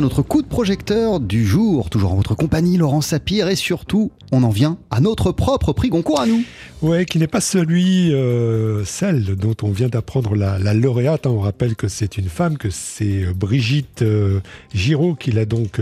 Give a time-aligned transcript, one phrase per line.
[0.00, 4.42] notre coup de projecteur du jour, toujours en votre compagnie, Laurent Sapir, et surtout, on
[4.42, 6.42] en vient à notre propre prix Goncourt à nous.
[6.82, 11.28] Ouais, qui n'est pas celui, euh, celle dont on vient d'apprendre la, lauréate.
[11.28, 11.30] Hein.
[11.30, 14.40] On rappelle que c'est une femme, que c'est euh, Brigitte euh,
[14.74, 15.80] Giraud qui l'a donc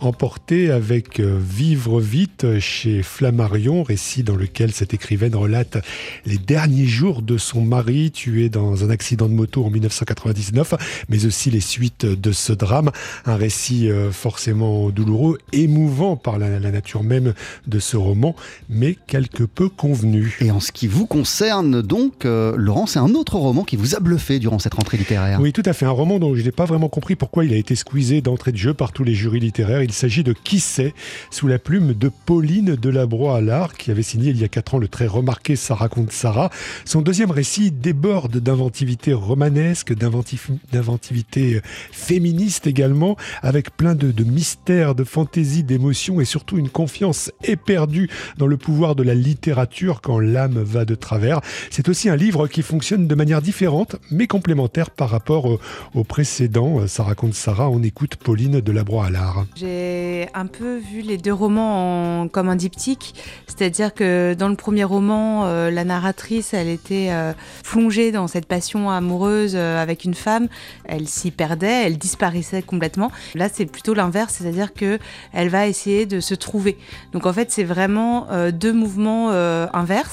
[0.00, 5.76] emportée avec Vivre vite chez Flammarion, récit dans lequel cette écrivaine relate
[6.24, 11.26] les derniers jours de son mari tué dans un accident de moto en 1999, mais
[11.26, 12.90] aussi les suites de ce drame.
[13.26, 17.34] Un récit forcément douloureux, émouvant par la, la nature même
[17.66, 18.34] de ce roman,
[18.70, 20.37] mais quelque peu convenu.
[20.40, 23.96] Et en ce qui vous concerne, donc, euh, Laurent, c'est un autre roman qui vous
[23.96, 25.40] a bluffé durant cette rentrée littéraire.
[25.40, 25.84] Oui, tout à fait.
[25.84, 28.56] Un roman dont je n'ai pas vraiment compris pourquoi il a été squeezé d'entrée de
[28.56, 29.82] jeu par tous les jurys littéraires.
[29.82, 30.94] Il s'agit de Qui sait,
[31.32, 34.76] sous la plume de Pauline Delabroix à l'art, qui avait signé il y a quatre
[34.76, 36.50] ans le très remarqué Ça raconte Sarah.
[36.84, 44.94] Son deuxième récit déborde d'inventivité romanesque, d'inventivité euh, féministe également, avec plein de, de mystères,
[44.94, 50.27] de fantaisie, d'émotions et surtout une confiance éperdue dans le pouvoir de la littérature quand
[50.32, 51.40] l'âme va de travers.
[51.70, 55.58] C'est aussi un livre qui fonctionne de manière différente, mais complémentaire par rapport
[55.94, 56.86] au, précédent.
[56.86, 59.44] Ça raconte Sarah, on écoute Pauline de Labroix à l'art.
[59.56, 63.14] J'ai un peu vu les deux romans comme un diptyque,
[63.46, 67.32] c'est-à-dire que dans le premier roman, euh, la narratrice, elle était euh,
[67.64, 70.48] plongée dans cette passion amoureuse euh, avec une femme,
[70.84, 73.10] elle s'y perdait, elle disparaissait complètement.
[73.34, 74.98] Là, c'est plutôt l'inverse, c'est-à-dire que
[75.32, 76.78] elle va essayer de se trouver.
[77.12, 80.07] Donc en fait, c'est vraiment deux mouvements inverses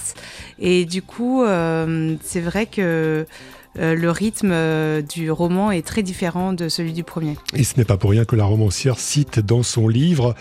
[0.59, 3.25] et du coup, euh, c'est vrai que
[3.77, 7.35] euh, le rythme euh, du roman est très différent de celui du premier.
[7.53, 10.33] Et ce n'est pas pour rien que la romancière cite dans son livre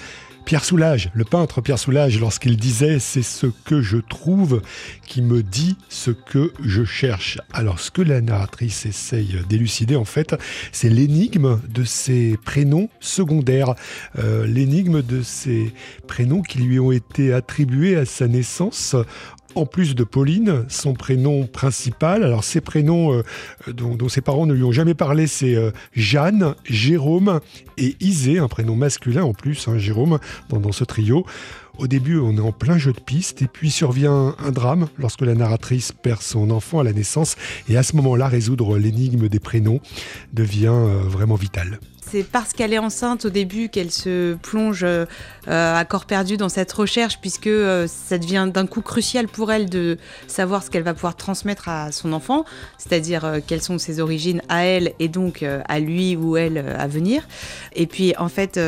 [0.45, 4.61] Pierre Soulages, le peintre Pierre Soulages, lorsqu'il disait C'est ce que je trouve
[5.07, 7.39] qui me dit ce que je cherche.
[7.53, 10.37] Alors, ce que la narratrice essaye d'élucider, en fait,
[10.71, 13.75] c'est l'énigme de ces prénoms secondaires,
[14.47, 15.73] l'énigme de ces
[16.07, 18.97] prénoms qui lui ont été attribués à sa naissance
[19.55, 22.23] en plus de Pauline, son prénom principal.
[22.23, 23.23] Alors, ses prénoms euh,
[23.73, 27.41] dont, ses parents ne lui ont jamais parlé, c'est euh, Jeanne, Jérôme
[27.79, 31.27] et Isée, un prénom masculin en plus, hein, Jérôme, dans, ce trio.
[31.79, 35.23] Au début, on est en plein jeu de piste, et puis survient un drame lorsque
[35.23, 37.37] la narratrice perd son enfant à la naissance,
[37.69, 39.81] et à ce moment-là, résoudre l'énigme des prénoms
[40.33, 45.07] devient euh, vraiment vital c'est parce qu'elle est enceinte au début qu'elle se plonge euh,
[45.47, 49.69] à corps perdu dans cette recherche, puisque euh, ça devient d'un coup crucial pour elle
[49.69, 52.45] de savoir ce qu'elle va pouvoir transmettre à son enfant,
[52.79, 56.87] c'est-à-dire euh, quelles sont ses origines à elle et donc à lui ou elle à
[56.87, 57.27] venir.
[57.75, 58.59] Et puis en fait,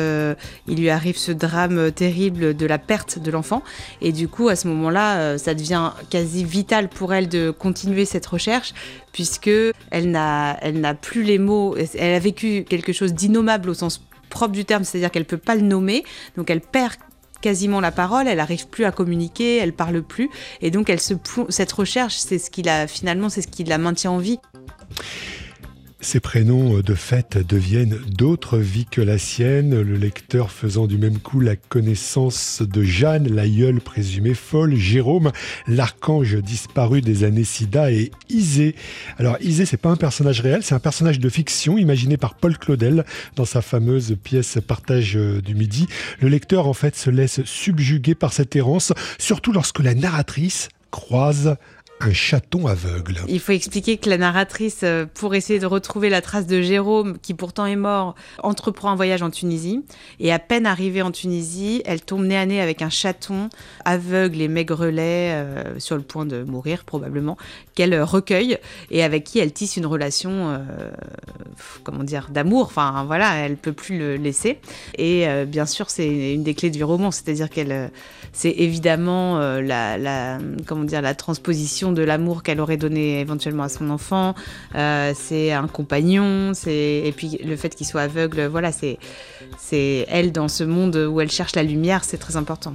[0.67, 3.63] il lui arrive ce drame terrible de la perte de l'enfant,
[4.01, 8.25] et du coup à ce moment-là, ça devient quasi vital pour elle de continuer cette
[8.25, 8.73] recherche,
[9.17, 9.49] puisque
[9.89, 14.65] elle n'a, plus les mots, elle a vécu quelque chose d'innommable au sens propre du
[14.65, 16.03] terme, c'est-à-dire qu'elle peut pas le nommer,
[16.35, 16.95] donc elle perd
[17.41, 20.29] quasiment la parole, elle n'arrive plus à communiquer, elle parle plus,
[20.61, 21.13] et donc elle se
[21.49, 24.39] cette recherche, c'est ce qui la finalement, c'est ce qui la maintient en vie.
[25.99, 30.99] Ces prénoms, euh, de fait, deviennent d'autres vies que la sienne, le lecteur faisant du
[30.99, 35.31] même coup la connaissance de Jeanne, l'aïeule présumée folle, Jérôme,
[35.67, 38.75] l'archange disparu des années Sida et Isée.
[39.17, 42.59] Alors Isée, c'est pas un personnage réel, c'est un personnage de fiction imaginé par Paul
[42.59, 43.03] Claudel
[43.35, 45.87] dans sa fameuse pièce Partage euh, du Midi.
[46.21, 51.57] Le lecteur, en fait, se laisse subjuguer par cette errance, surtout lorsque la narratrice croise
[51.99, 53.19] un chaton aveugle.
[53.27, 57.17] Il faut expliquer que la narratrice, euh, pour essayer de retrouver la trace de Jérôme,
[57.19, 59.83] qui pourtant est mort, entreprend un voyage en Tunisie.
[60.19, 63.49] Et à peine arrivée en Tunisie, elle tombe nez à nez avec un chaton
[63.83, 67.37] aveugle et maigrelet, euh, sur le point de mourir probablement,
[67.73, 68.57] qu'elle recueille
[68.91, 70.91] et avec qui elle tisse une relation, euh,
[71.83, 72.65] comment dire, d'amour.
[72.65, 74.59] Enfin voilà, elle peut plus le laisser.
[74.97, 77.91] Et bien sûr, c'est une des clés du roman, c'est-à-dire qu'elle,
[78.33, 83.89] c'est évidemment la, comment dire, la transposition de l'amour qu'elle aurait donné éventuellement à son
[83.89, 84.35] enfant.
[84.75, 88.97] Euh, c'est un compagnon, c'est et puis le fait qu'il soit aveugle, voilà, c'est
[89.57, 92.73] c'est elle dans ce monde où elle cherche la lumière, c'est très important.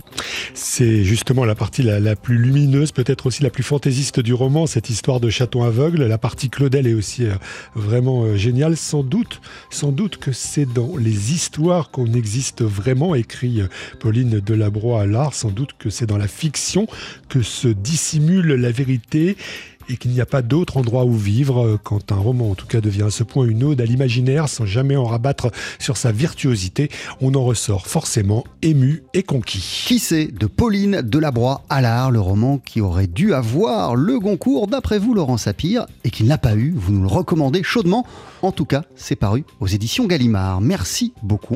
[0.54, 4.90] C'est justement la partie la, plus lumineuse, peut-être aussi la plus fantaisiste du roman, cette
[4.90, 6.04] histoire de chaton aveugle.
[6.04, 7.34] La partie Claudel est aussi euh,
[7.74, 8.76] vraiment euh, géniale.
[8.76, 13.62] Sans doute, sans doute que c'est dans les histoires qu'on existe vraiment, écrit
[14.00, 15.34] Pauline Delabroix à l'art.
[15.34, 16.86] Sans doute que c'est dans la fiction
[17.28, 19.01] que se dissimule la vérité
[19.88, 22.66] et qu'il n'y a pas d'autre endroit où vivre euh, quand un roman en tout
[22.66, 26.12] cas devient à ce point une ode à l'imaginaire sans jamais en rabattre sur sa
[26.12, 26.90] virtuosité,
[27.20, 29.84] on en ressort forcément ému et conquis.
[29.86, 34.66] Qui c'est de Pauline Delabroix à l'art, le roman qui aurait dû avoir le Goncourt
[34.66, 38.06] d'après vous Laurent Sapir et qui n'a pas eu, vous nous le recommandez chaudement.
[38.42, 40.60] En tout cas, c'est paru aux éditions Gallimard.
[40.60, 41.50] Merci beaucoup.